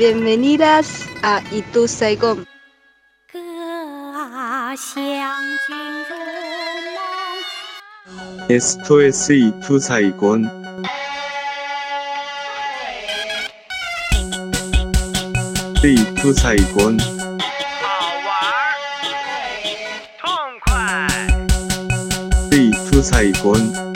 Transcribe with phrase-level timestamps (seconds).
[0.00, 2.46] Bienvenidas a Itu Saigon.
[8.48, 10.50] Esto es Itu Saigon.
[15.82, 16.98] Itu Saigon.
[17.80, 17.86] 好
[18.26, 18.76] 玩儿，
[20.20, 20.26] 痛
[20.64, 20.74] 快，
[22.50, 23.89] Itu Saigon.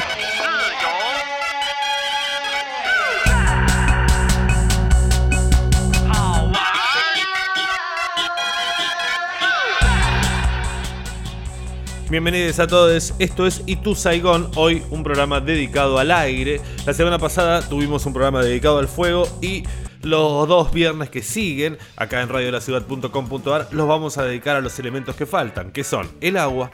[12.16, 16.62] Bienvenidos a todos, esto es Itu Saigon, hoy un programa dedicado al aire.
[16.86, 19.64] La semana pasada tuvimos un programa dedicado al fuego y
[20.02, 25.18] los dos viernes que siguen, acá en radiolaciudad.com.ar, los vamos a dedicar a los elementos
[25.18, 26.72] que faltan, que son el agua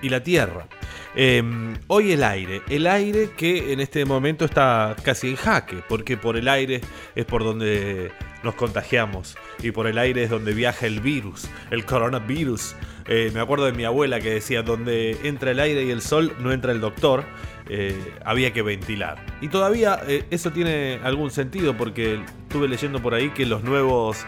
[0.00, 0.66] y la tierra.
[1.16, 1.42] Eh,
[1.86, 6.36] hoy el aire, el aire que en este momento está casi en jaque, porque por
[6.36, 6.80] el aire
[7.14, 8.10] es por donde
[8.44, 12.76] nos contagiamos y por el aire es donde viaja el virus, el coronavirus.
[13.08, 16.32] Eh, me acuerdo de mi abuela que decía, donde entra el aire y el sol
[16.38, 17.24] no entra el doctor,
[17.68, 19.24] eh, había que ventilar.
[19.40, 24.24] Y todavía eh, eso tiene algún sentido porque estuve leyendo por ahí que los nuevos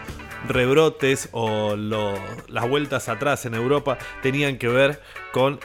[0.47, 5.01] rebrotes o las vueltas atrás en Europa tenían que ver
[5.31, 5.59] con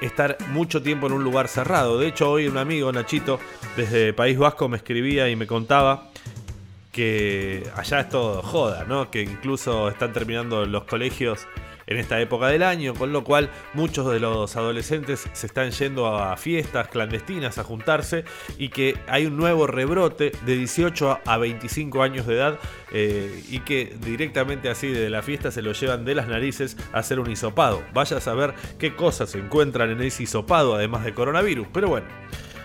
[0.00, 1.98] estar mucho tiempo en un lugar cerrado.
[1.98, 3.38] De hecho, hoy un amigo, Nachito,
[3.76, 6.08] desde País Vasco me escribía y me contaba
[6.92, 9.10] que allá es todo joda, ¿no?
[9.10, 11.46] Que incluso están terminando los colegios
[11.90, 16.06] en esta época del año, con lo cual muchos de los adolescentes se están yendo
[16.06, 18.24] a fiestas clandestinas a juntarse
[18.56, 22.58] y que hay un nuevo rebrote de 18 a 25 años de edad
[22.92, 27.00] eh, y que directamente así de la fiesta se lo llevan de las narices a
[27.00, 27.82] hacer un hisopado.
[27.92, 32.06] Vaya a saber qué cosas se encuentran en ese hisopado además de coronavirus, pero bueno.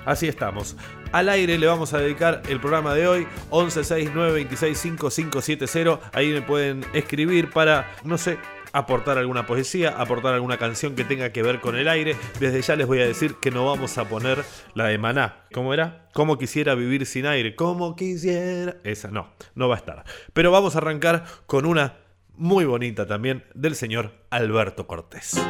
[0.06, 0.76] Así estamos.
[1.12, 6.00] Al aire le vamos a dedicar el programa de hoy, 1169265570.
[6.14, 8.38] Ahí me pueden escribir para, no sé,
[8.76, 12.18] aportar alguna poesía, aportar alguna canción que tenga que ver con el aire.
[12.42, 14.44] Desde ya les voy a decir que no vamos a poner
[14.74, 15.46] la de Maná.
[15.54, 16.10] ¿Cómo era?
[16.14, 17.56] Como quisiera vivir sin aire.
[17.56, 18.76] Como quisiera.
[18.84, 20.04] Esa no, no va a estar.
[20.34, 22.00] Pero vamos a arrancar con una
[22.36, 25.42] muy bonita también del señor Alberto Cortés.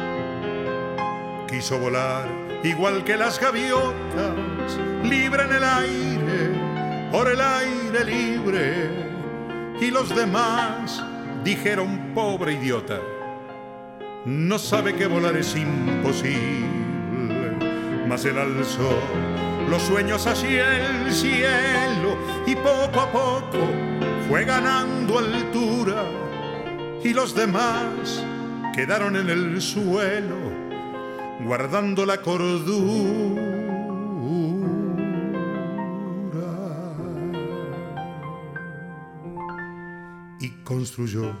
[1.48, 2.28] Quiso volar
[2.62, 8.90] igual que las gaviotas, libre en el aire, por el aire libre.
[9.80, 11.04] Y los demás
[11.44, 13.00] dijeron, pobre idiota,
[14.26, 16.66] no sabe que volar es imposible.
[18.08, 18.90] Mas él alzó
[19.70, 23.58] los sueños hacia el cielo y poco a poco
[24.28, 26.04] fue ganando altura.
[27.04, 28.24] Y los demás
[28.74, 30.34] quedaron en el suelo
[31.44, 33.42] guardando la cordura.
[40.40, 41.32] Y construyó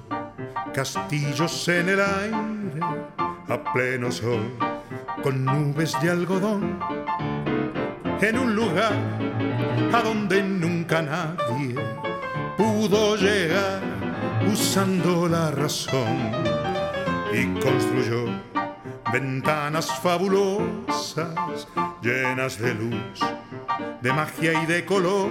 [0.74, 2.80] castillos en el aire
[3.48, 4.56] a pleno sol,
[5.22, 6.78] con nubes de algodón,
[8.20, 8.94] en un lugar
[9.92, 11.74] a donde nunca nadie
[12.56, 13.80] pudo llegar
[14.50, 16.32] usando la razón.
[17.32, 18.26] Y construyó
[19.12, 21.68] ventanas fabulosas
[22.02, 23.20] llenas de luz,
[24.00, 25.30] de magia y de color,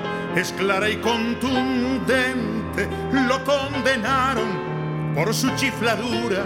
[0.35, 6.45] es clara y contundente, lo condenaron por su chifladura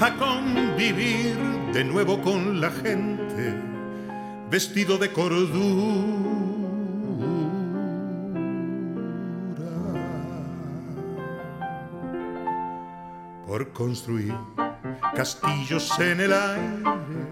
[0.00, 1.36] a convivir
[1.72, 3.54] de nuevo con la gente,
[4.50, 6.32] vestido de cordura.
[13.46, 14.34] Por construir
[15.14, 17.28] castillos en el aire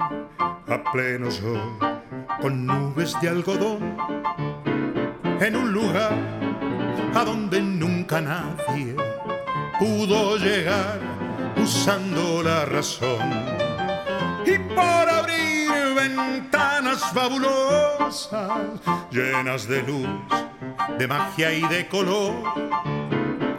[0.69, 1.79] a pleno sol
[2.41, 3.97] con nubes de algodón
[5.41, 6.13] en un lugar
[7.15, 8.95] a donde nunca nadie
[9.79, 11.01] pudo llegar
[11.57, 13.19] usando la razón
[14.45, 18.51] y por abrir ventanas fabulosas
[19.11, 20.09] llenas de luz,
[20.99, 22.35] de magia y de color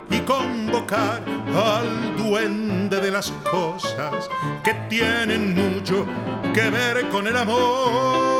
[0.09, 1.23] y convocar
[1.55, 4.29] al duende de las cosas
[4.63, 6.05] que tienen mucho
[6.53, 8.30] que ver con el amor.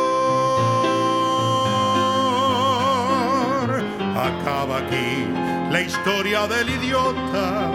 [4.22, 5.26] Acaba aquí
[5.72, 7.72] la historia del idiota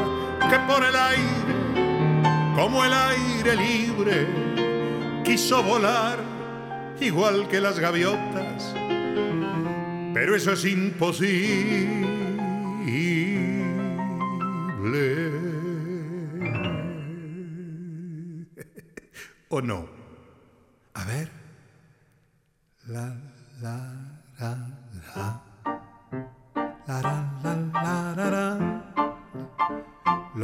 [0.48, 1.74] que por el aire,
[2.54, 4.28] como el aire libre,
[5.24, 6.20] quiso volar
[7.00, 8.72] igual que las gaviotas.
[10.14, 12.06] Pero eso es imposible.
[19.48, 19.88] ¿O no?
[20.94, 21.28] A ver.
[22.86, 23.16] La,
[23.60, 24.68] la, la,
[25.16, 25.45] la.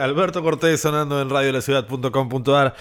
[0.00, 2.74] Alberto Cortés sonando en radiolaciudad.com.ar,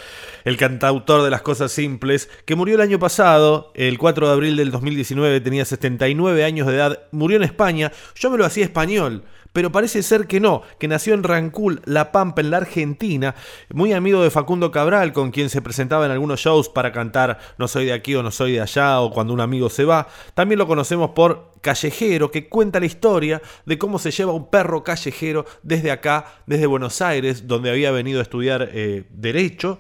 [0.44, 4.56] el cantautor de las cosas simples, que murió el año pasado, el 4 de abril
[4.56, 7.92] del 2019, tenía 79 años de edad, murió en España.
[8.16, 9.24] Yo me lo hacía español
[9.56, 13.36] pero parece ser que no, que nació en Rancul, La Pampa, en la Argentina,
[13.74, 17.70] muy amigo de Facundo Cabral, con quien se presentaba en algunos shows para cantar No
[17.70, 20.10] soy de aquí o no soy de allá o cuando un amigo se va.
[20.34, 24.84] También lo conocemos por Callejero, que cuenta la historia de cómo se lleva un perro
[24.84, 29.80] callejero desde acá, desde Buenos Aires, donde había venido a estudiar eh, Derecho,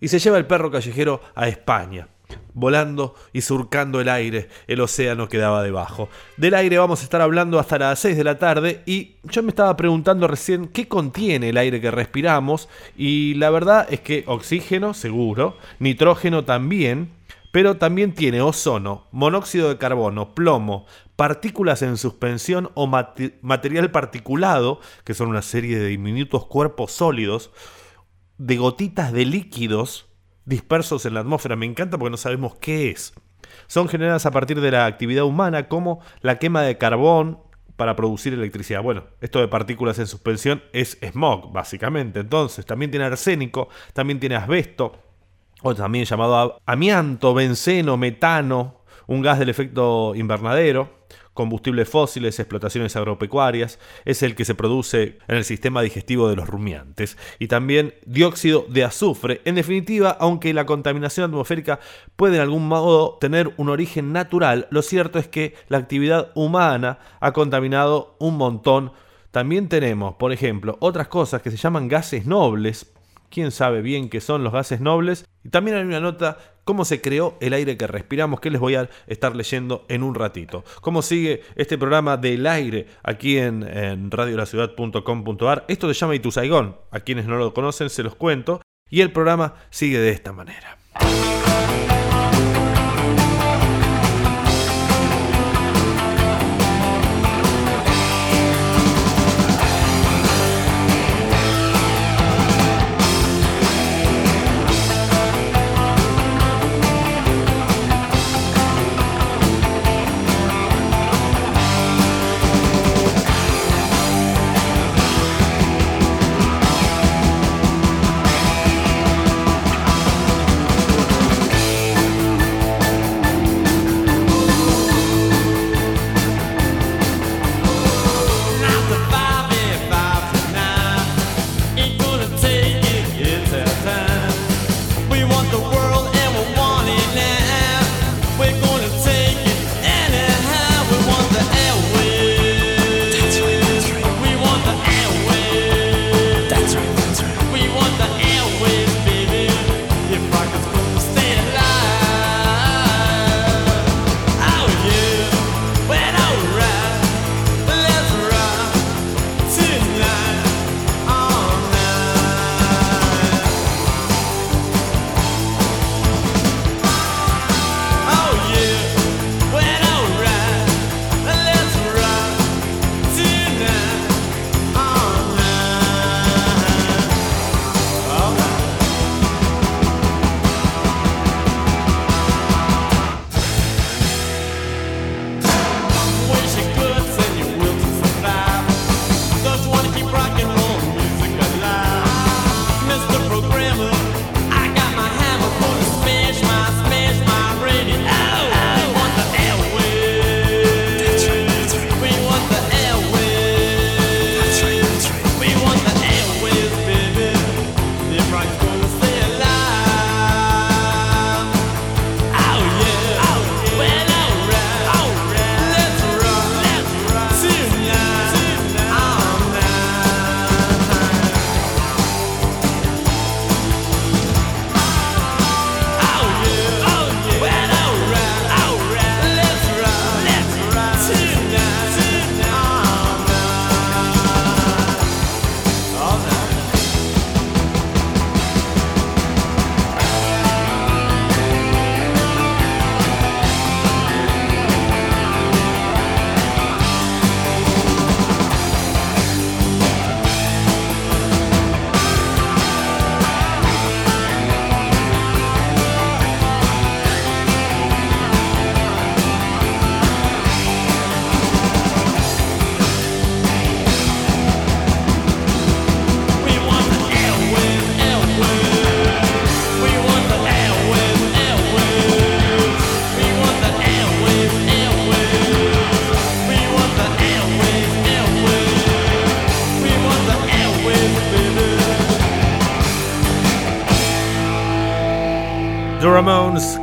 [0.00, 2.08] y se lleva el perro callejero a España
[2.54, 6.08] volando y surcando el aire, el océano quedaba debajo.
[6.36, 9.50] Del aire vamos a estar hablando hasta las 6 de la tarde y yo me
[9.50, 14.94] estaba preguntando recién qué contiene el aire que respiramos y la verdad es que oxígeno
[14.94, 17.10] seguro, nitrógeno también,
[17.52, 20.86] pero también tiene ozono, monóxido de carbono, plomo,
[21.16, 27.52] partículas en suspensión o material particulado, que son una serie de diminutos cuerpos sólidos,
[28.38, 30.06] de gotitas de líquidos,
[30.44, 31.56] dispersos en la atmósfera.
[31.56, 33.12] Me encanta porque no sabemos qué es.
[33.66, 37.38] Son generadas a partir de la actividad humana como la quema de carbón
[37.76, 38.82] para producir electricidad.
[38.82, 42.20] Bueno, esto de partículas en suspensión es smog, básicamente.
[42.20, 44.92] Entonces, también tiene arsénico, también tiene asbesto,
[45.62, 51.03] o también llamado amianto, benceno, metano, un gas del efecto invernadero
[51.34, 56.48] combustibles fósiles, explotaciones agropecuarias, es el que se produce en el sistema digestivo de los
[56.48, 59.42] rumiantes, y también dióxido de azufre.
[59.44, 61.80] En definitiva, aunque la contaminación atmosférica
[62.16, 66.98] puede en algún modo tener un origen natural, lo cierto es que la actividad humana
[67.20, 68.92] ha contaminado un montón.
[69.32, 72.93] También tenemos, por ejemplo, otras cosas que se llaman gases nobles,
[73.34, 75.26] quién sabe bien qué son los gases nobles.
[75.42, 78.76] Y también hay una nota cómo se creó el aire que respiramos, que les voy
[78.76, 80.64] a estar leyendo en un ratito.
[80.80, 85.64] Cómo sigue este programa del aire aquí en, en radiolaciudad.com.ar.
[85.68, 86.76] Esto se llama Ituzaigón.
[86.92, 88.62] A quienes no lo conocen se los cuento.
[88.88, 90.78] Y el programa sigue de esta manera.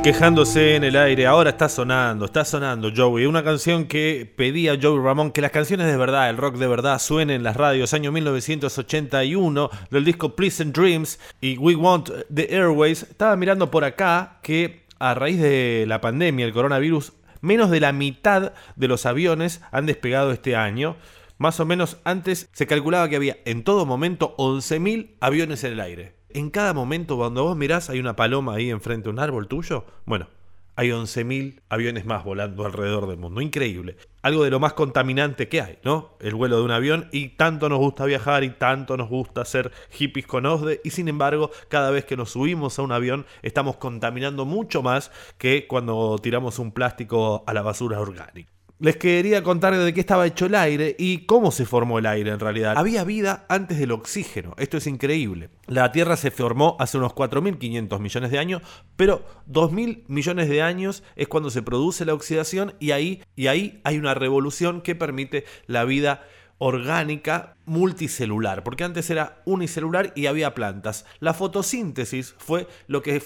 [0.02, 1.26] Quejándose en el aire.
[1.26, 3.26] Ahora está sonando, está sonando Joey.
[3.26, 6.98] Una canción que pedía Joey Ramón que las canciones de verdad, el rock de verdad,
[6.98, 7.94] suenen en las radios.
[7.94, 13.02] Año 1981 del disco Pleasant Dreams y We Want the Airways.
[13.04, 17.92] Estaba mirando por acá que a raíz de la pandemia, el coronavirus, menos de la
[17.92, 20.96] mitad de los aviones han despegado este año.
[21.38, 25.80] Más o menos antes se calculaba que había en todo momento 11.000 aviones en el
[25.80, 26.21] aire.
[26.34, 29.84] En cada momento, cuando vos mirás, hay una paloma ahí enfrente de un árbol tuyo.
[30.04, 30.28] Bueno,
[30.74, 33.40] hay 11.000 aviones más volando alrededor del mundo.
[33.40, 33.96] Increíble.
[34.22, 36.16] Algo de lo más contaminante que hay, ¿no?
[36.20, 37.08] El vuelo de un avión.
[37.12, 40.80] Y tanto nos gusta viajar y tanto nos gusta ser hippies con OSDE.
[40.82, 45.10] Y sin embargo, cada vez que nos subimos a un avión, estamos contaminando mucho más
[45.36, 48.50] que cuando tiramos un plástico a la basura orgánica.
[48.82, 52.32] Les quería contar de qué estaba hecho el aire y cómo se formó el aire
[52.32, 52.76] en realidad.
[52.76, 55.50] Había vida antes del oxígeno, esto es increíble.
[55.68, 58.62] La Tierra se formó hace unos 4.500 millones de años,
[58.96, 63.80] pero 2.000 millones de años es cuando se produce la oxidación y ahí, y ahí
[63.84, 66.24] hay una revolución que permite la vida
[66.58, 71.06] orgánica multicelular, porque antes era unicelular y había plantas.
[71.20, 73.22] La fotosíntesis fue lo que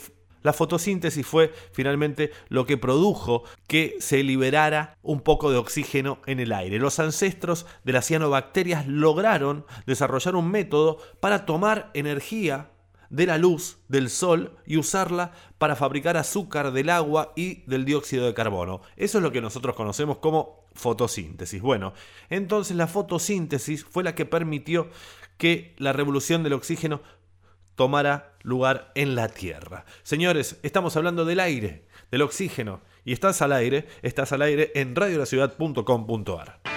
[0.46, 6.38] la fotosíntesis fue finalmente lo que produjo que se liberara un poco de oxígeno en
[6.38, 6.78] el aire.
[6.78, 12.70] Los ancestros de las cianobacterias lograron desarrollar un método para tomar energía
[13.10, 18.24] de la luz del sol y usarla para fabricar azúcar del agua y del dióxido
[18.24, 18.82] de carbono.
[18.96, 21.60] Eso es lo que nosotros conocemos como fotosíntesis.
[21.60, 21.92] Bueno,
[22.30, 24.90] entonces la fotosíntesis fue la que permitió
[25.38, 27.00] que la revolución del oxígeno
[27.76, 29.85] tomara lugar en la Tierra.
[30.02, 34.97] Señores, estamos hablando del aire, del oxígeno, y estás al aire, estás al aire en
[34.97, 36.75] radiolaciudad.com.ar.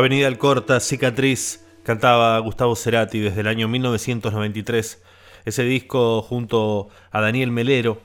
[0.00, 5.02] Avenida Alcorta, Cicatriz, cantaba Gustavo Cerati desde el año 1993.
[5.44, 8.00] Ese disco junto a Daniel Melero,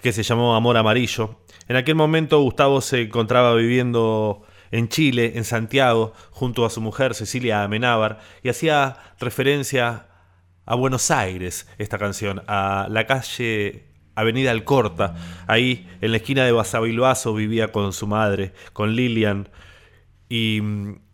[0.00, 1.40] que se llamó Amor Amarillo.
[1.66, 7.16] En aquel momento Gustavo se encontraba viviendo en Chile, en Santiago, junto a su mujer
[7.16, 10.06] Cecilia Amenábar, y hacía referencia
[10.66, 15.16] a Buenos Aires esta canción, a la calle Avenida Alcorta.
[15.48, 19.48] Ahí, en la esquina de Basavilbaso, vivía con su madre, con Lilian,
[20.28, 21.07] y mm,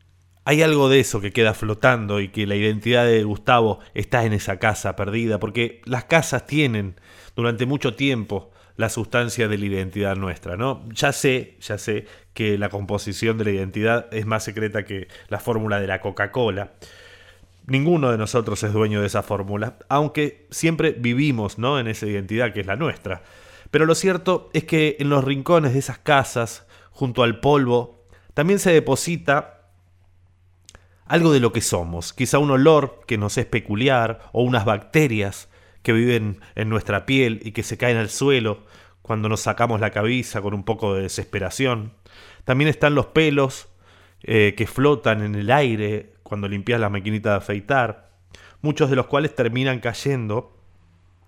[0.45, 4.35] hay algo de eso que queda flotando y que la identidad de Gustavo está en
[4.35, 6.97] esa casa perdida, porque las casas tienen
[7.35, 10.85] durante mucho tiempo la sustancia de la identidad nuestra, ¿no?
[10.93, 15.39] Ya sé, ya sé que la composición de la identidad es más secreta que la
[15.39, 16.73] fórmula de la Coca-Cola.
[17.67, 21.79] Ninguno de nosotros es dueño de esa fórmula, aunque siempre vivimos, ¿no?
[21.79, 23.23] En esa identidad que es la nuestra.
[23.71, 28.05] Pero lo cierto es que en los rincones de esas casas, junto al polvo,
[28.35, 29.54] también se deposita
[31.07, 35.49] algo de lo que somos, quizá un olor que nos es peculiar o unas bacterias
[35.83, 38.65] que viven en nuestra piel y que se caen al suelo
[39.03, 41.93] cuando nos sacamos la cabeza con un poco de desesperación.
[42.45, 43.69] También están los pelos
[44.23, 48.11] eh, que flotan en el aire cuando limpias la maquinita de afeitar,
[48.63, 50.57] muchos de los cuales terminan cayendo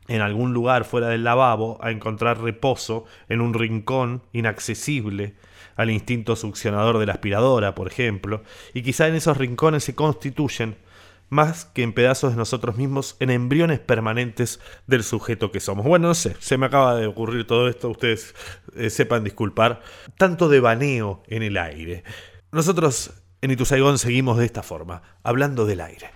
[0.09, 5.35] en algún lugar fuera del lavabo a encontrar reposo en un rincón inaccesible
[5.77, 8.43] al instinto succionador de la aspiradora, por ejemplo,
[8.75, 10.77] y quizá en esos rincones se constituyen
[11.29, 15.85] más que en pedazos de nosotros mismos, en embriones permanentes del sujeto que somos.
[15.85, 18.35] Bueno, no sé, se me acaba de ocurrir todo esto, ustedes
[18.77, 19.83] eh, sepan disculpar,
[20.17, 22.05] tanto de baneo en el aire.
[22.53, 23.13] Nosotros
[23.43, 26.16] en Ituzaigón seguimos de esta forma, hablando del aire.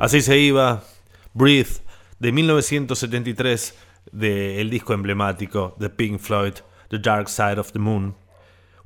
[0.00, 0.82] Así se iba
[1.34, 1.82] Breathe
[2.20, 3.74] de 1973
[4.12, 6.54] del disco emblemático de Pink Floyd,
[6.88, 8.16] The Dark Side of the Moon.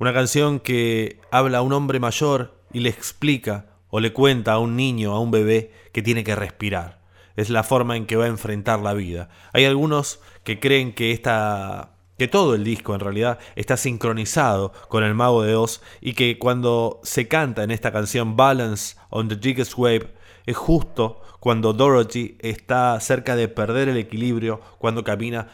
[0.01, 4.59] Una canción que habla a un hombre mayor y le explica o le cuenta a
[4.59, 7.01] un niño, a un bebé, que tiene que respirar.
[7.37, 9.29] es la forma en que va a enfrentar la vida.
[9.53, 15.05] Hay algunos que creen que esta que todo el disco en realidad está sincronizado con
[15.05, 19.37] el Mago de Oz y que cuando se canta en esta canción Balance on the
[19.37, 25.49] Biggest Wave es justo cuando Dorothy está cerca de perder el equilibrio cuando camina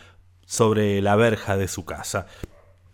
[0.46, 2.26] sobre la verja de su casa.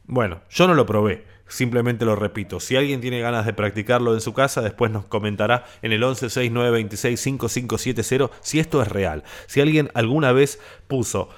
[0.04, 2.60] Bueno, yo no lo probé, simplemente lo repito.
[2.60, 8.30] Si alguien tiene ganas de practicarlo en su casa, después nos comentará en el 1169265570
[8.40, 9.24] si esto es real.
[9.46, 11.28] Si alguien alguna vez puso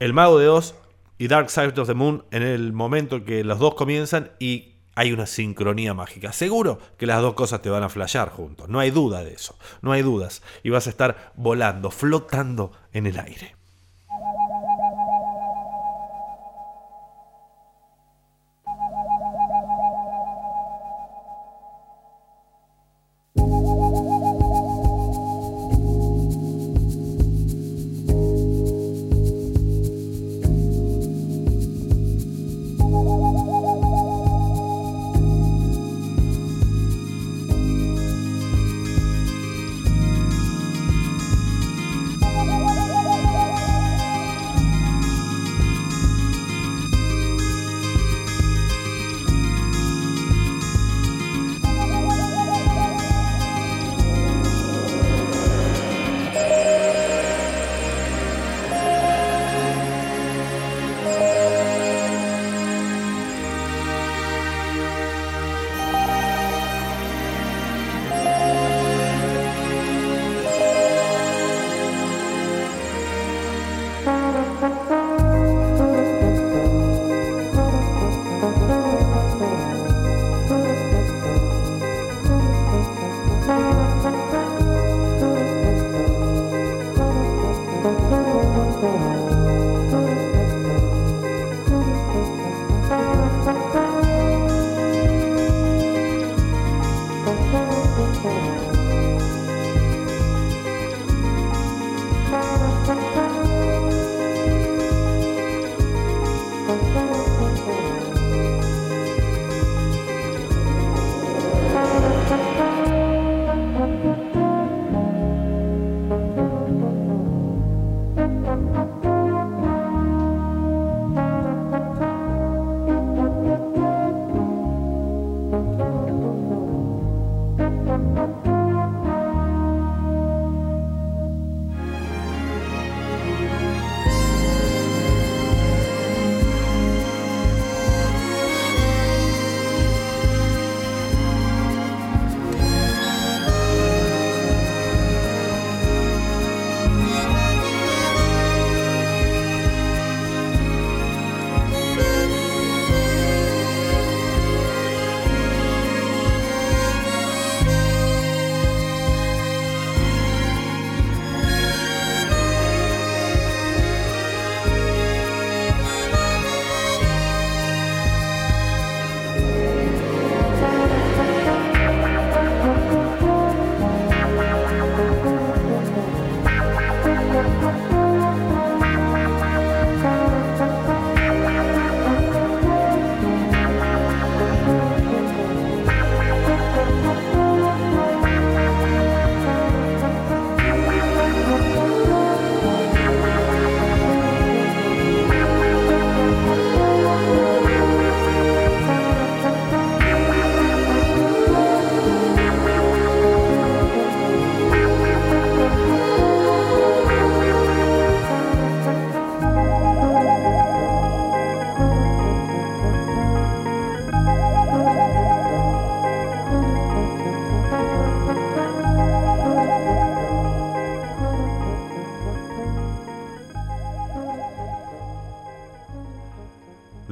[0.00, 0.74] El Mago de Oz
[1.18, 5.12] y Dark Side of the Moon en el momento que los dos comienzan y hay
[5.12, 6.32] una sincronía mágica.
[6.32, 8.68] Seguro que las dos cosas te van a flashear juntos.
[8.68, 9.56] No hay duda de eso.
[9.82, 10.42] No hay dudas.
[10.62, 13.56] Y vas a estar volando, flotando en el aire.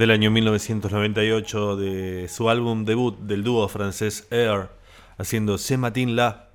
[0.02, 4.70] Del año 1998 de su álbum debut del dúo francés Air,
[5.16, 6.50] haciendo C'est Matin La,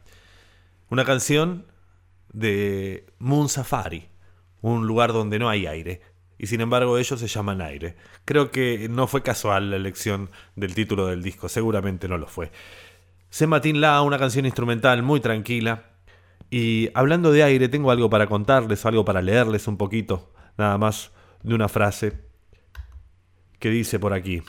[0.90, 1.66] una canción
[2.34, 4.10] de Moon Safari,
[4.60, 6.02] un lugar donde no hay aire,
[6.38, 7.96] y sin embargo ellos se llaman aire.
[8.26, 12.52] Creo que no fue casual la elección del título del disco, seguramente no lo fue.
[13.30, 15.92] C'est Matin La, una canción instrumental muy tranquila,
[16.50, 21.14] y hablando de aire, tengo algo para contarles, algo para leerles un poquito, nada más
[21.44, 22.27] de una frase
[23.60, 24.44] que dice por aquí,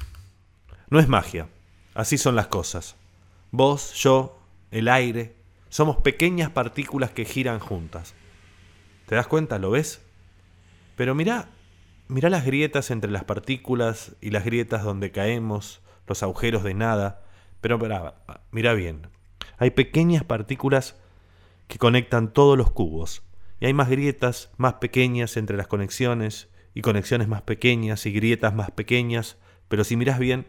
[0.90, 1.48] no es magia,
[1.94, 2.96] así son las cosas.
[3.50, 4.38] Vos, yo,
[4.70, 5.34] el aire,
[5.68, 8.14] somos pequeñas partículas que giran juntas.
[9.06, 9.58] ¿Te das cuenta?
[9.58, 10.02] ¿Lo ves?
[10.96, 11.48] Pero mira,
[12.08, 17.22] mira las grietas entre las partículas y las grietas donde caemos, los agujeros de nada.
[17.60, 17.78] Pero
[18.50, 19.08] mira bien.
[19.58, 20.96] Hay pequeñas partículas
[21.66, 23.22] que conectan todos los cubos.
[23.60, 28.54] Y hay más grietas más pequeñas entre las conexiones y conexiones más pequeñas y grietas
[28.54, 29.36] más pequeñas.
[29.66, 30.46] Pero si miras bien,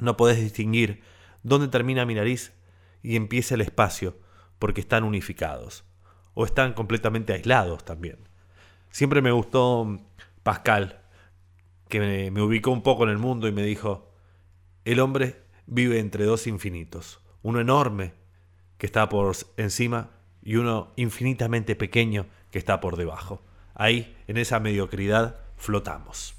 [0.00, 1.04] no podés distinguir
[1.44, 2.52] dónde termina mi nariz
[3.04, 4.18] y empieza el espacio,
[4.58, 5.84] porque están unificados.
[6.34, 8.18] O están completamente aislados también.
[8.90, 10.00] Siempre me gustó
[10.42, 11.02] Pascal,
[11.88, 14.10] que me, me ubicó un poco en el mundo y me dijo,
[14.84, 18.14] el hombre vive entre dos infinitos, uno enorme
[18.76, 20.10] que está por encima
[20.42, 23.44] y uno infinitamente pequeño que está por debajo.
[23.72, 26.34] Ahí, en esa mediocridad, flotamos.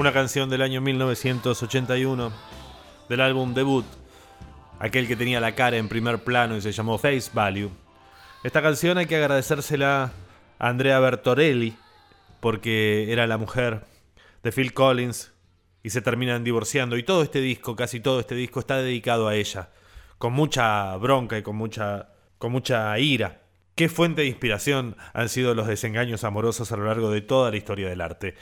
[0.00, 2.32] Una canción del año 1981
[3.10, 3.84] del álbum debut,
[4.78, 7.70] aquel que tenía la cara en primer plano y se llamó Face Value.
[8.42, 10.10] Esta canción hay que agradecérsela
[10.58, 11.76] a Andrea Bertorelli
[12.40, 13.84] porque era la mujer
[14.42, 15.34] de Phil Collins
[15.82, 19.34] y se terminan divorciando y todo este disco, casi todo este disco está dedicado a
[19.34, 19.68] ella,
[20.16, 22.08] con mucha bronca y con mucha
[22.38, 23.42] con mucha ira.
[23.74, 27.58] ¿Qué fuente de inspiración han sido los desengaños amorosos a lo largo de toda la
[27.58, 28.34] historia del arte?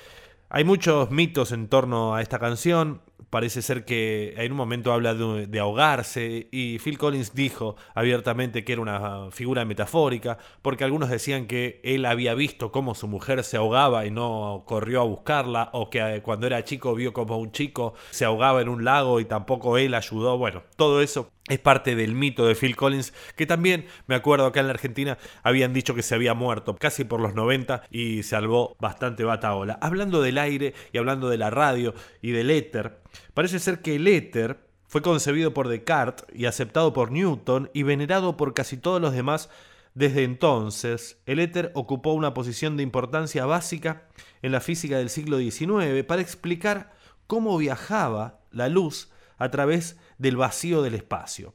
[0.50, 3.02] Hay muchos mitos en torno a esta canción.
[3.30, 8.72] Parece ser que en un momento habla de, ahogarse y Phil Collins dijo abiertamente que
[8.72, 13.56] era una figura metafórica porque algunos decían que él había visto cómo su mujer se
[13.56, 17.52] ahogaba y no corrió a buscarla o que eh, cuando era chico vio como un
[17.52, 20.38] chico se ahogaba en un lago y tampoco él ayudó.
[20.38, 24.60] Bueno, todo eso es parte del mito de Phil Collins, que también me acuerdo acá
[24.60, 28.76] en la Argentina habían dicho que se había muerto casi por los 90 y salvó
[28.78, 29.78] bastante bataola.
[29.80, 33.00] Hablando del aire y hablando de la radio y del éter,
[33.34, 38.36] parece ser que el éter fue concebido por Descartes y aceptado por Newton y venerado
[38.36, 39.50] por casi todos los demás
[39.94, 41.20] desde entonces.
[41.26, 44.08] El éter ocupó una posición de importancia básica
[44.42, 46.92] en la física del siglo XIX para explicar
[47.26, 51.54] cómo viajaba la luz a través de del vacío del espacio.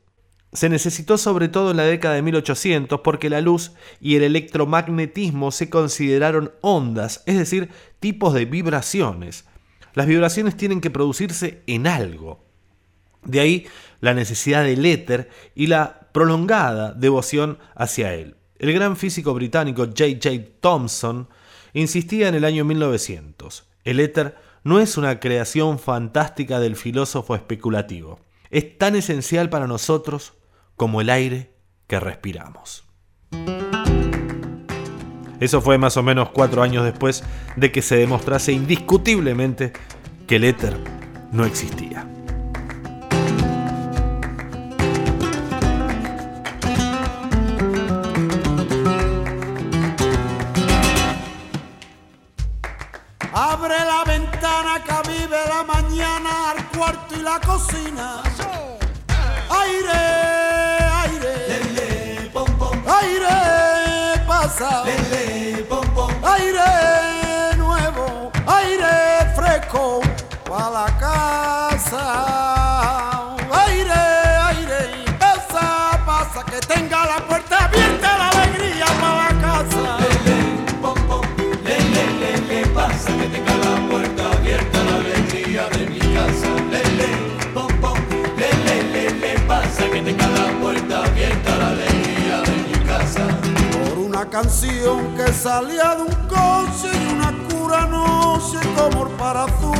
[0.53, 5.51] Se necesitó sobre todo en la década de 1800 porque la luz y el electromagnetismo
[5.51, 9.45] se consideraron ondas, es decir, tipos de vibraciones.
[9.93, 12.43] Las vibraciones tienen que producirse en algo.
[13.23, 13.67] De ahí
[14.01, 18.35] la necesidad del éter y la prolongada devoción hacia él.
[18.57, 20.29] El gran físico británico J.J.
[20.59, 21.29] Thomson
[21.73, 23.65] insistía en el año 1900.
[23.83, 28.19] El éter no es una creación fantástica del filósofo especulativo
[28.53, 30.33] es tan esencial para nosotros
[30.75, 31.55] como el aire
[31.87, 32.85] que respiramos.
[35.43, 37.21] Eso fue más o menos cuatro años después
[37.57, 39.73] de que se demostrase indiscutiblemente
[40.25, 40.77] que el éter
[41.33, 42.07] no existía.
[94.33, 99.71] Canción que salía de un coche y una cura noche como para tú.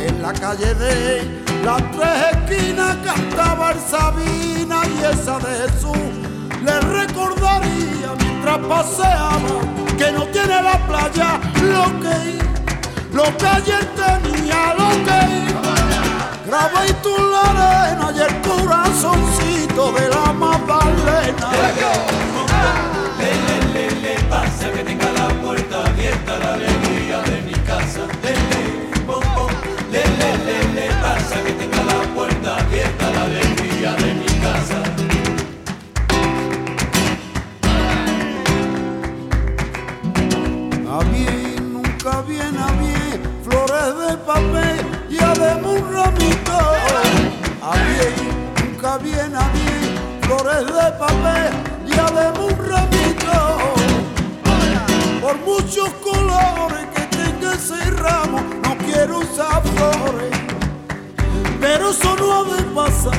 [0.00, 6.12] En la calle de las tres esquinas cantaba el Sabina y esa de Jesús.
[6.64, 9.58] Le recordaría mientras paseaba
[9.98, 12.38] que no tiene la playa lo que
[13.12, 15.20] lo que ayer tenía, lo que
[16.46, 21.50] graba y tú la arena y el corazoncito de la Magdalena.
[50.60, 51.52] De papel
[51.86, 53.58] y además un ramito.
[55.20, 60.30] Por muchos colores que tenga ese ramo, no quiero usar flores.
[61.60, 63.18] Pero eso no ha de pasar,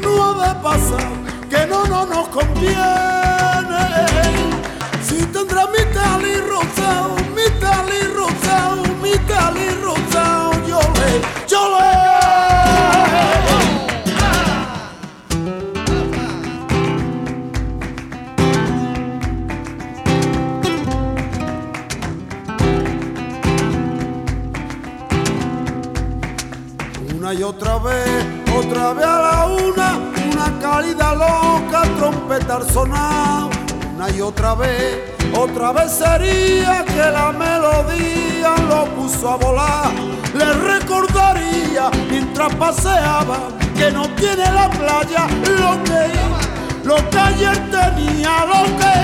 [0.00, 1.08] no ha de pasar,
[1.48, 2.76] que no, no nos conviene.
[5.02, 10.78] Si tendrá mi tal y rosado, mi tal y rosado, mi tal y rosado, yo
[10.78, 12.69] le, yo le.
[27.30, 28.26] Una y otra vez,
[28.58, 30.00] otra vez a la una,
[30.32, 33.50] una cálida loca, trompeta al sonado.
[33.94, 39.92] Una y otra vez, otra vez sería que la melodía lo puso a volar.
[40.34, 43.38] Le recordaría mientras paseaba
[43.78, 45.28] que no tiene la playa
[45.60, 49.00] lo que, lo que ayer tenía, lo que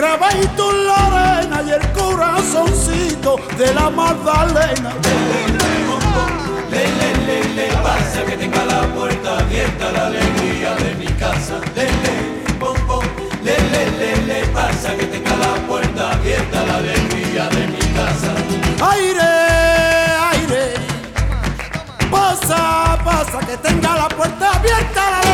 [0.00, 4.92] grabadito en la arena y el corazoncito de la Magdalena.
[6.70, 11.60] Le, le, le, le, pasa que tenga la puerta abierta la alegría de mi casa.
[11.74, 13.04] Le, le, pom, pom.
[13.42, 18.30] Le, le, le, le, pasa que tenga la puerta abierta la alegría de mi casa.
[18.92, 19.30] Aire,
[20.32, 20.74] aire,
[22.10, 25.29] pasa, pasa, que tenga la puerta abierta la alegría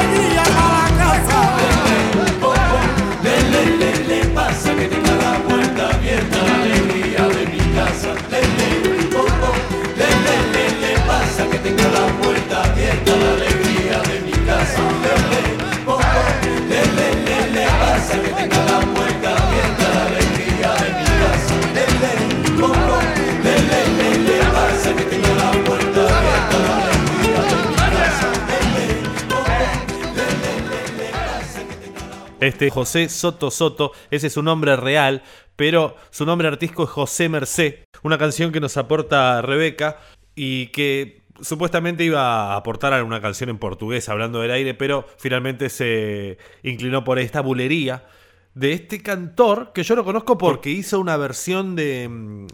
[32.47, 35.25] Este José Soto Soto, ese es su nombre real,
[35.57, 39.99] pero su nombre artístico es José Mercé, una canción que nos aporta Rebeca
[40.37, 45.69] y que supuestamente iba a aportar alguna canción en portugués hablando del aire, pero finalmente
[45.71, 48.07] se inclinó por esta bulería
[48.55, 52.47] de este cantor que yo lo conozco porque hizo una versión de,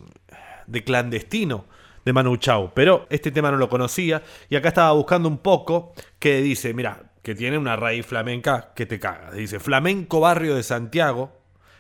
[0.66, 1.66] de clandestino
[2.02, 5.92] de Manu Chao, pero este tema no lo conocía y acá estaba buscando un poco
[6.18, 9.30] que dice, mira, que tiene una raíz flamenca que te caga.
[9.30, 11.32] Dice, flamenco barrio de Santiago,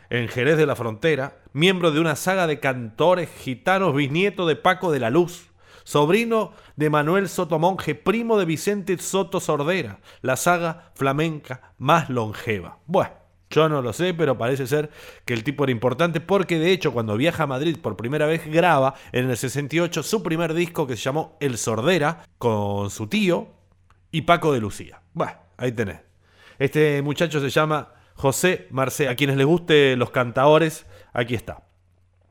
[0.08, 4.92] en Jerez de la Frontera, miembro de una saga de cantores gitanos, bisnieto de Paco
[4.92, 5.50] de la Luz,
[5.84, 12.78] sobrino de Manuel Soto Monje, primo de Vicente Soto Sordera, la saga flamenca más longeva.
[12.86, 13.12] Bueno,
[13.50, 14.90] yo no lo sé, pero parece ser
[15.24, 18.46] que el tipo era importante porque de hecho cuando viaja a Madrid por primera vez
[18.46, 23.61] graba en el 68 su primer disco que se llamó El Sordera con su tío
[24.12, 25.00] y Paco de Lucía.
[25.14, 26.00] Bueno, ahí tenés.
[26.58, 29.08] Este muchacho se llama José Marcé.
[29.08, 31.64] A quienes les guste los cantaores, aquí está.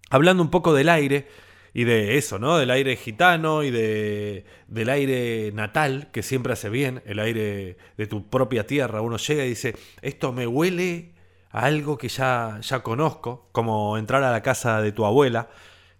[0.09, 1.27] Hablando un poco del aire
[1.73, 2.57] y de eso, ¿no?
[2.57, 8.07] Del aire gitano y de, del aire natal, que siempre hace bien, el aire de
[8.07, 9.01] tu propia tierra.
[9.01, 11.13] Uno llega y dice, esto me huele
[11.49, 15.49] a algo que ya, ya conozco, como entrar a la casa de tu abuela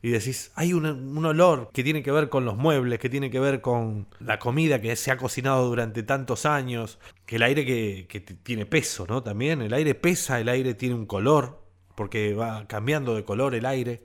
[0.02, 0.86] y decís, hay un,
[1.26, 4.82] olor que tiene que ver con los muebles, que tiene que ver con la comida
[4.82, 9.22] que se ha cocinado durante tantos años, que el aire que, que tiene peso, ¿no?
[9.22, 11.62] También el aire pesa, el aire tiene un color,
[11.96, 14.04] porque va cambiando de color el aire,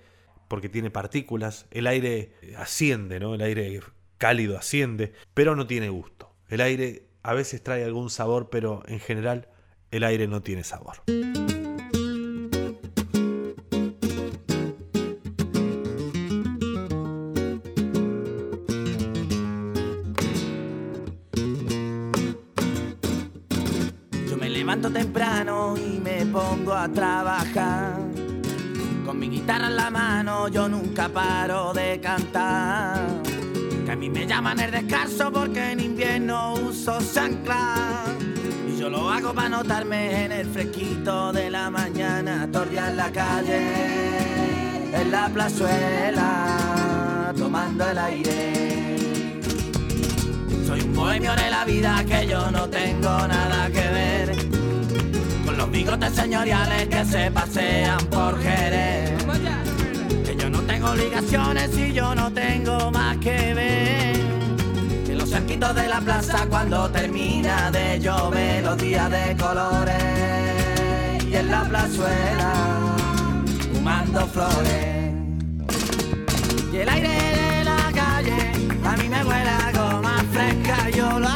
[0.48, 3.34] porque tiene partículas, el aire asciende, ¿no?
[3.34, 3.80] El aire
[4.18, 6.34] cálido asciende, pero no tiene gusto.
[6.48, 9.48] El aire a veces trae algún sabor, pero en general
[9.90, 11.02] el aire no tiene sabor.
[24.76, 27.98] Levanto temprano y me pongo a trabajar.
[29.04, 33.06] Con mi guitarra en la mano yo nunca paro de cantar.
[33.84, 38.04] Que a mí me llaman el descanso porque en invierno uso chancla.
[38.68, 42.48] Y yo lo hago para notarme en el fresquito de la mañana.
[42.52, 49.40] Torrear la calle, en la plazuela, tomando el aire.
[50.66, 54.15] Soy un bohemio de la vida que yo no tengo nada que ver
[55.86, 59.24] bigotes señoriales que se pasean por Jerez.
[60.24, 64.16] Que yo no tengo obligaciones y yo no tengo más que ver.
[65.06, 70.04] Que los cerquitos de la plaza cuando termina de llover los días de colores
[71.24, 72.52] y en la plazuela
[73.72, 75.14] fumando flores.
[76.72, 78.52] Y el aire de la calle
[78.84, 81.28] a mí me huele a goma fresca, yo lo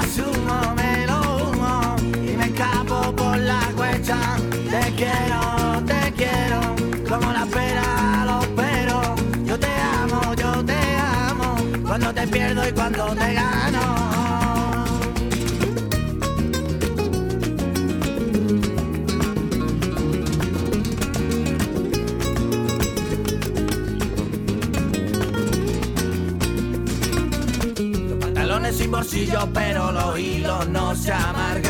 [4.11, 5.41] Te quiero,
[5.87, 6.61] te quiero,
[7.09, 9.07] como la pera los peros.
[9.45, 10.81] Yo te amo, yo te
[11.29, 11.57] amo,
[11.87, 14.11] cuando te pierdo y cuando te gano.
[28.73, 31.70] sin bolsillo, pero los hilos no se amargan.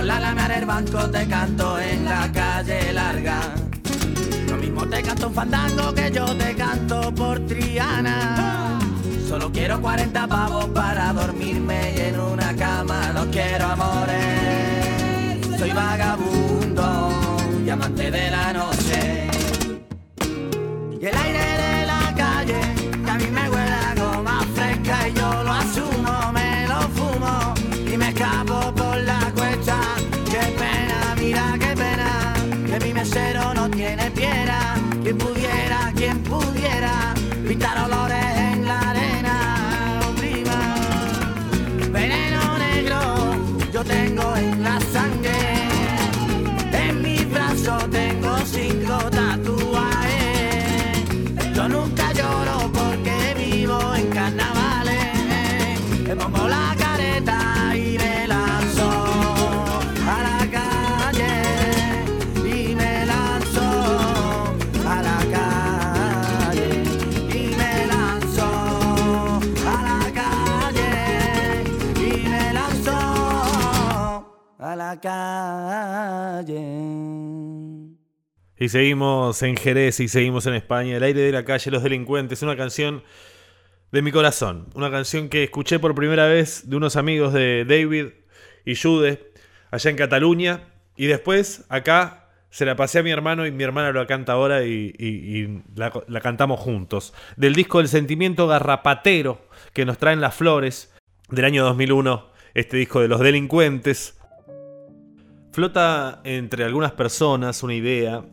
[0.00, 3.38] En la lana banco, te canto en la calle larga.
[4.48, 8.78] Lo mismo te canto un fandango que yo te canto por Triana.
[9.28, 15.58] Solo quiero 40 pavos para dormirme y en una cama no quiero amores.
[15.58, 17.10] Soy vagabundo
[17.62, 19.28] y amante de la noche.
[20.98, 21.49] Y el aire
[78.58, 80.96] Y seguimos en Jerez y seguimos en España.
[80.96, 82.42] El aire de la calle, los delincuentes.
[82.42, 83.02] Una canción
[83.90, 84.68] de mi corazón.
[84.74, 88.08] Una canción que escuché por primera vez de unos amigos de David
[88.66, 89.32] y Jude
[89.70, 90.64] allá en Cataluña.
[90.96, 94.64] Y después acá se la pasé a mi hermano y mi hermana lo canta ahora
[94.64, 97.14] y la, la cantamos juntos.
[97.36, 100.92] Del disco El Sentimiento Garrapatero que nos traen las flores
[101.30, 102.28] del año 2001.
[102.52, 104.19] Este disco de los delincuentes.
[105.52, 108.24] Flota entre algunas personas una idea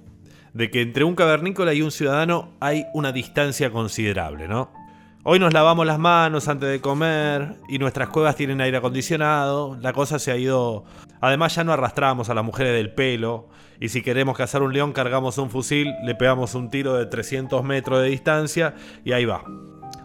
[0.54, 4.72] de que entre un cavernícola y un ciudadano hay una distancia considerable, ¿no?
[5.24, 9.94] Hoy nos lavamos las manos antes de comer y nuestras cuevas tienen aire acondicionado, la
[9.94, 10.86] cosa se ha ido...
[11.20, 13.50] Además ya no arrastramos a las mujeres del pelo
[13.80, 17.64] y si queremos cazar un león cargamos un fusil, le pegamos un tiro de 300
[17.64, 19.44] metros de distancia y ahí va,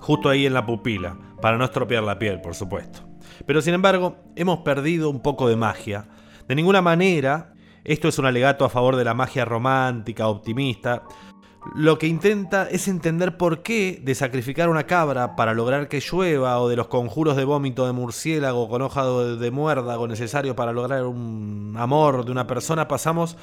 [0.00, 3.00] justo ahí en la pupila, para no estropear la piel, por supuesto.
[3.46, 6.06] Pero sin embargo, hemos perdido un poco de magia.
[6.48, 11.04] De ninguna manera, esto es un alegato a favor de la magia romántica, optimista.
[11.76, 16.58] Lo que intenta es entender por qué de sacrificar una cabra para lograr que llueva
[16.58, 21.04] o de los conjuros de vómito de murciélago con hoja de muérdago necesario para lograr
[21.04, 23.36] un amor de una persona pasamos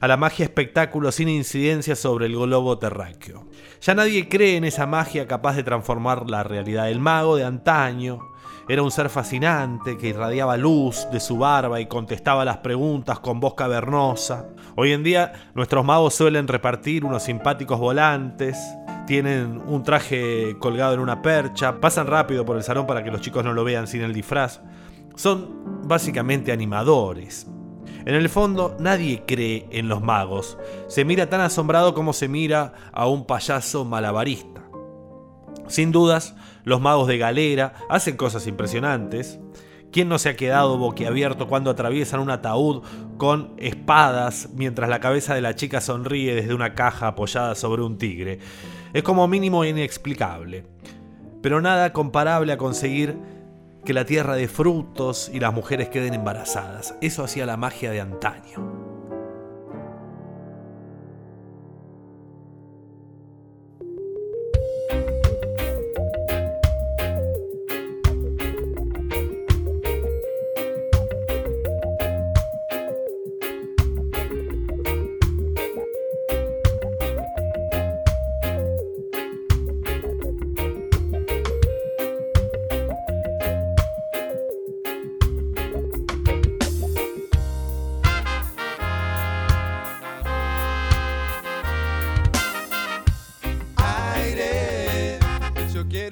[0.00, 3.46] a la magia espectáculo sin incidencia sobre el globo terráqueo.
[3.82, 6.90] Ya nadie cree en esa magia capaz de transformar la realidad.
[6.90, 8.20] El mago de antaño
[8.68, 13.40] era un ser fascinante que irradiaba luz de su barba y contestaba las preguntas con
[13.40, 14.46] voz cavernosa.
[14.76, 18.58] Hoy en día nuestros magos suelen repartir unos simpáticos volantes,
[19.06, 23.22] tienen un traje colgado en una percha, pasan rápido por el salón para que los
[23.22, 24.60] chicos no lo vean sin el disfraz.
[25.16, 27.46] Son básicamente animadores.
[28.04, 30.58] En el fondo, nadie cree en los magos.
[30.88, 34.62] Se mira tan asombrado como se mira a un payaso malabarista.
[35.68, 36.34] Sin dudas,
[36.64, 39.38] los magos de galera hacen cosas impresionantes.
[39.90, 42.82] ¿Quién no se ha quedado boquiabierto cuando atraviesan un ataúd
[43.16, 47.96] con espadas mientras la cabeza de la chica sonríe desde una caja apoyada sobre un
[47.96, 48.38] tigre?
[48.92, 50.66] Es como mínimo inexplicable.
[51.40, 53.16] Pero nada comparable a conseguir
[53.84, 56.94] que la tierra dé frutos y las mujeres queden embarazadas.
[57.00, 58.87] Eso hacía la magia de antaño.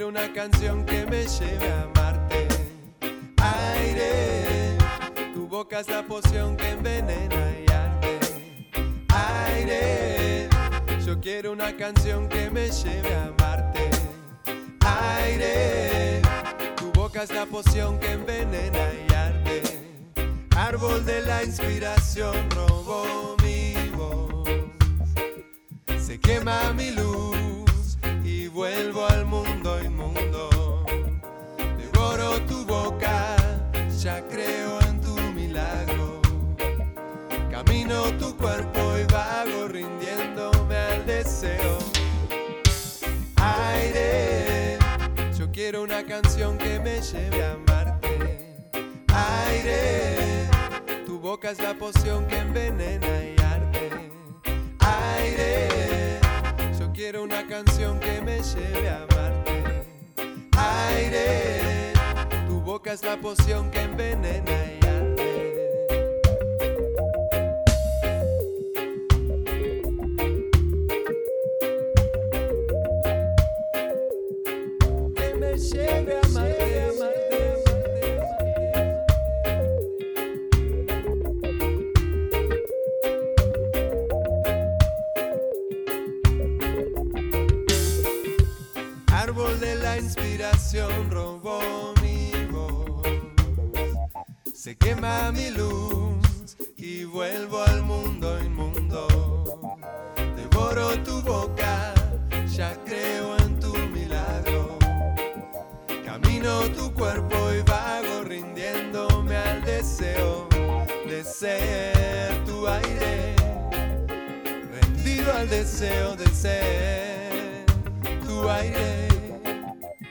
[0.06, 2.46] Una canción que me lleve a amarte.
[3.38, 4.76] Aire,
[5.34, 8.18] tu boca es la poción que envenena y arde.
[9.08, 10.48] Aire,
[11.04, 13.90] yo quiero una canción que me lleve a amarte.
[14.80, 16.22] Aire,
[16.76, 19.62] tu boca es la poción que envenena y arde.
[20.56, 24.48] Árbol de la inspiración robó mi voz
[25.98, 29.55] se quema mi luz y vuelvo al mundo
[34.06, 36.20] ya creo en tu milagro.
[37.50, 41.78] Camino tu cuerpo y vago rindiéndome al deseo.
[43.34, 44.78] Aire,
[45.36, 48.54] yo quiero una canción que me lleve a amarte.
[49.08, 50.50] Aire,
[51.04, 53.90] tu boca es la poción que envenena y arde
[54.78, 56.20] aire.
[56.78, 59.82] Yo quiero una canción que me lleve a amarte.
[60.56, 61.95] Aire,
[62.92, 64.85] es la poción que envenena
[94.66, 99.78] Se quema mi luz y vuelvo al mundo inmundo.
[100.34, 101.94] Devoro tu boca,
[102.48, 104.76] ya creo en tu milagro.
[106.04, 110.48] Camino tu cuerpo y vago rindiéndome al deseo
[111.06, 113.36] de ser tu aire.
[114.80, 117.66] Rendido al deseo de ser
[118.26, 119.06] tu aire.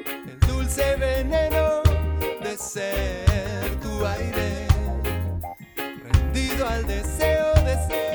[0.06, 1.84] El dulce veneno
[2.42, 3.35] de ser
[6.68, 8.06] Al deseo de ser.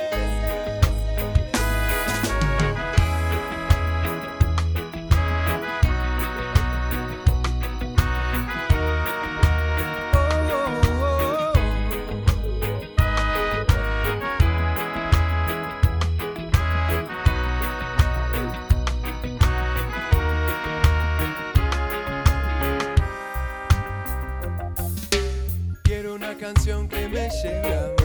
[26.38, 27.99] Canción que me lleve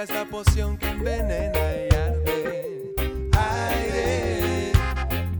[0.00, 2.94] boca es poción que envenena y arde.
[3.36, 4.72] Aire,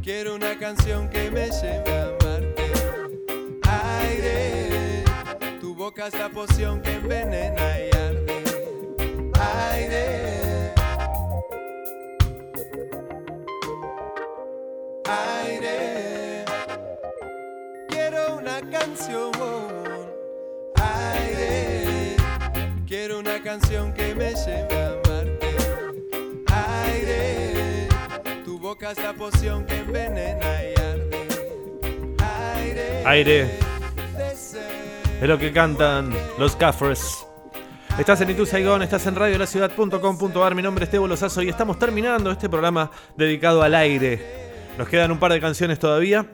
[0.03, 2.73] quiero una canción que me lleve a amarte.
[4.03, 5.05] Aire,
[5.61, 8.45] tu boca es la poción que envenena y arde.
[9.73, 10.75] Aire.
[15.07, 16.45] Aire,
[17.89, 19.31] quiero una canción.
[20.75, 21.70] Aire,
[22.91, 25.57] quiero una canción que me lleve a amarte.
[26.89, 27.87] Aire,
[28.45, 31.29] tu boca es la poción que envenena y arde.
[32.19, 33.51] Aire, Aire.
[35.23, 37.25] Es lo que cantan los Caffres.
[37.97, 40.55] Estás en Itu Saigon, estás en radiolaciudad.com.ar.
[40.57, 44.21] Mi nombre es Tebo Lozazo y estamos terminando este programa dedicado al aire.
[44.77, 46.27] Nos quedan un par de canciones todavía,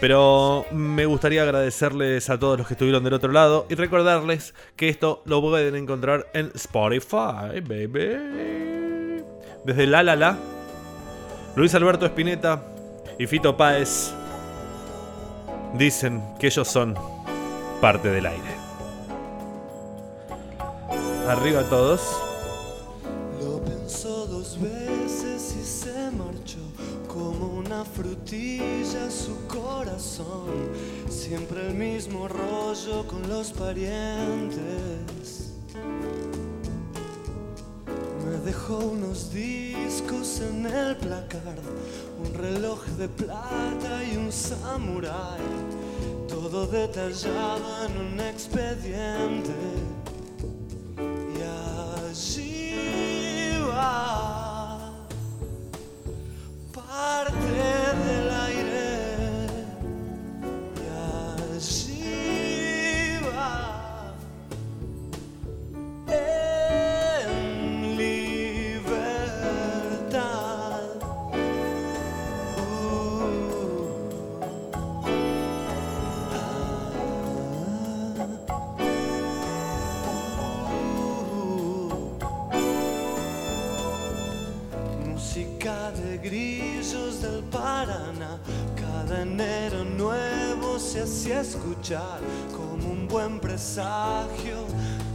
[0.00, 4.88] pero me gustaría agradecerles a todos los que estuvieron del otro lado y recordarles que
[4.88, 9.22] esto lo pueden encontrar en Spotify, baby.
[9.64, 10.38] Desde La La La,
[11.56, 12.62] Luis Alberto Espineta
[13.18, 14.12] y Fito Páez
[15.74, 16.94] dicen que ellos son
[17.80, 18.58] parte del aire.
[21.28, 22.27] Arriba todos.
[31.28, 35.52] Siempre el mismo rollo con los parientes.
[38.24, 41.60] Me dejó unos discos en el placard,
[42.18, 45.42] un reloj de plata y un samurái.
[46.28, 49.77] Todo detallado en un expediente.
[92.54, 94.66] Como un buen presagio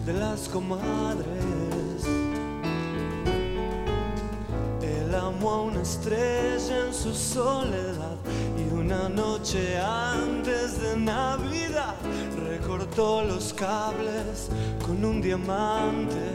[0.08, 1.28] de las comadres.
[4.82, 8.18] Él amó a una estrella en su soledad
[8.58, 11.96] y una noche antes de Navidad
[12.50, 14.50] recortó los cables
[14.84, 16.33] con un diamante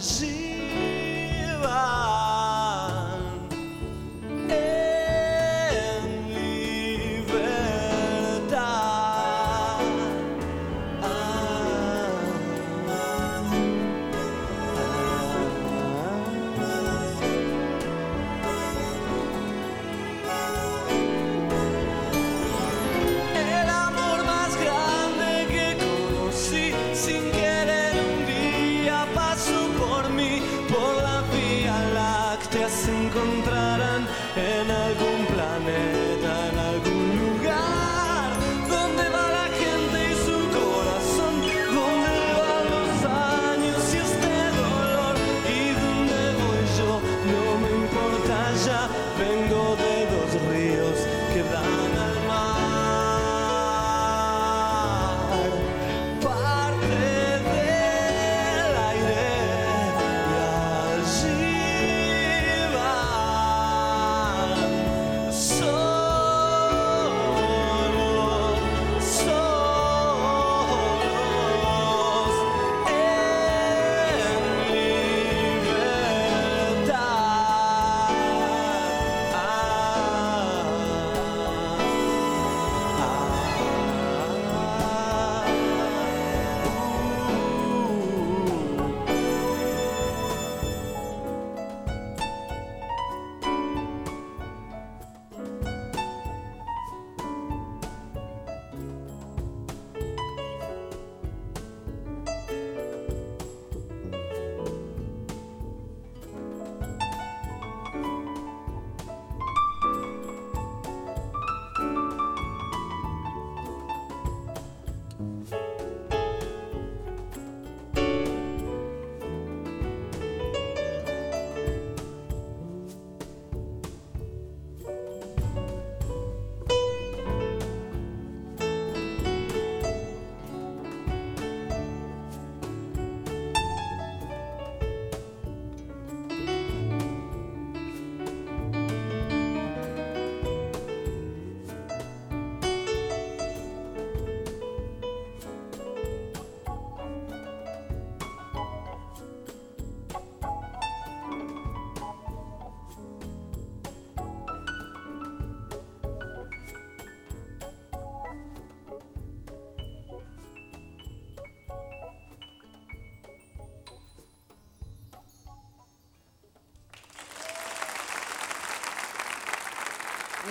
[0.00, 0.33] see.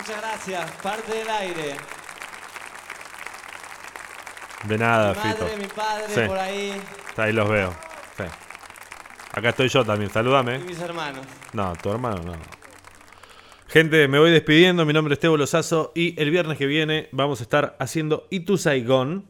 [0.05, 0.71] Muchas gracias.
[0.81, 1.75] Parte del aire.
[4.65, 5.43] De nada, mi Fito.
[5.45, 6.21] madre, mi padre, Sí.
[6.27, 6.81] por ahí.
[7.15, 7.73] Ahí los veo.
[8.17, 8.23] Sí.
[9.31, 10.57] Acá estoy yo también, salúdame.
[10.57, 11.25] Y mis hermanos.
[11.53, 12.33] No, tu hermano no.
[13.69, 14.85] Gente, me voy despidiendo.
[14.85, 18.57] Mi nombre es Tebo Lozazo y el viernes que viene vamos a estar haciendo Itu
[18.57, 19.25] Saigon.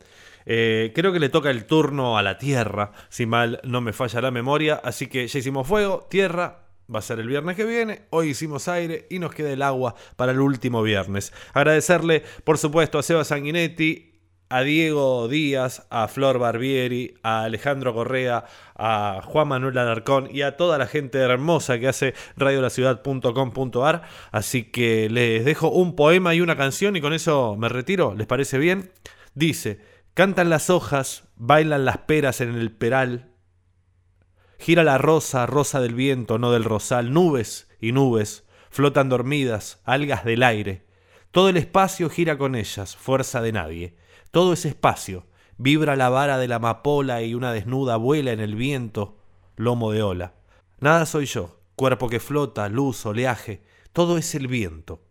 [0.48, 4.22] Eh, creo que le toca el turno a la Tierra, si mal no me falla
[4.22, 4.82] la memoria.
[4.84, 6.63] Así que ya hicimos fuego, Tierra.
[6.94, 8.04] Va a ser el viernes que viene.
[8.12, 11.34] Hoy hicimos aire y nos queda el agua para el último viernes.
[11.54, 14.14] Agradecerle, por supuesto, a Seba Sanguinetti,
[14.50, 20.58] a Diego Díaz, a Flor Barbieri, a Alejandro Correa, a Juan Manuel Alarcón y a
[20.58, 24.04] toda la gente hermosa que hace radiolaciudad.com.ar.
[24.32, 28.14] Así que les dejo un poema y una canción y con eso me retiro.
[28.16, 28.92] ¿Les parece bien?
[29.34, 29.80] Dice,
[30.14, 33.33] cantan las hojas, bailan las peras en el peral.
[34.64, 37.12] Gira la rosa, rosa del viento, no del rosal.
[37.12, 40.86] Nubes y nubes flotan dormidas, algas del aire.
[41.32, 43.98] Todo el espacio gira con ellas, fuerza de nadie.
[44.32, 48.56] Todo ese espacio vibra la vara de la amapola y una desnuda vuela en el
[48.56, 49.18] viento,
[49.58, 50.36] lomo de ola.
[50.80, 53.66] Nada soy yo, cuerpo que flota, luz, oleaje.
[53.92, 55.04] Todo es el viento.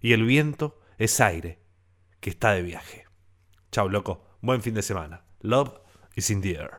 [0.00, 1.58] Y el viento es aire,
[2.20, 3.06] que está de viaje.
[3.72, 4.24] Chau, loco.
[4.40, 5.24] Buen fin de semana.
[5.40, 5.80] Love
[6.14, 6.78] is in the air.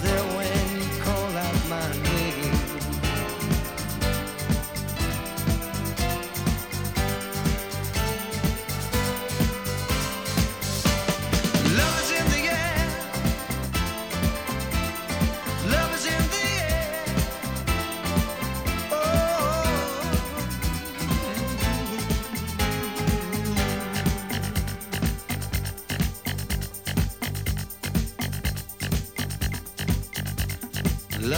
[0.00, 0.53] their way.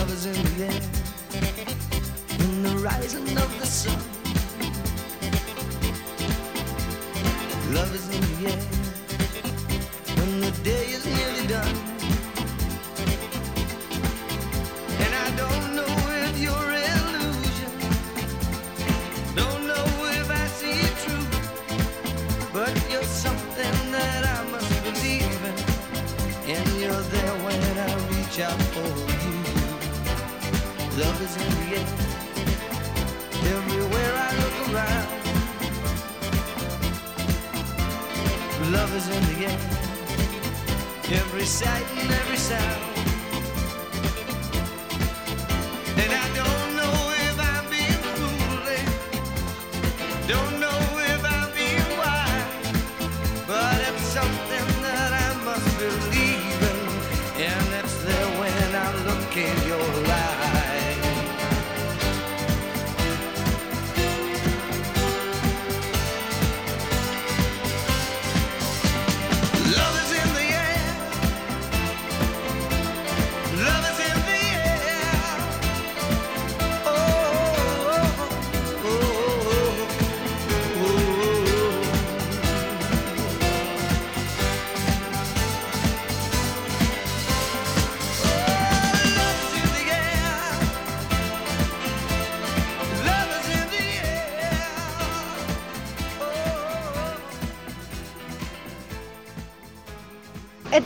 [0.06, 0.80] In the air,
[2.38, 4.05] in the rising of the sun.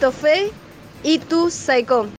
[0.00, 0.50] Esto fue
[1.02, 2.08] Itu Saigon.